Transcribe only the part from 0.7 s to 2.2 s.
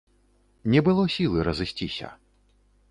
Не было сілы разысціся.